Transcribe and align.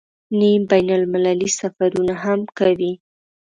نیم 0.39 0.61
بین 0.71 0.89
المللي 0.99 1.49
سفرونه 1.59 2.13
هم 2.23 2.39
کوي. 2.57 2.93